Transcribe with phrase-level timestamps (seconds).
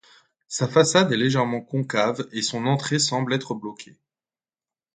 [0.47, 3.99] Sa façade est légèrement concave et son entrée semble être bloquée.